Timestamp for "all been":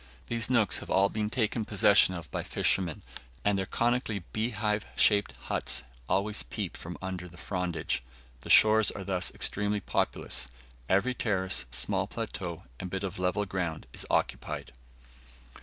0.89-1.29